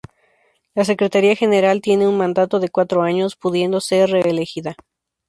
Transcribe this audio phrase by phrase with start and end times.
[0.73, 4.75] La Secretaría General tiene un mandato de cuatro años, pudiendo ser reelegida.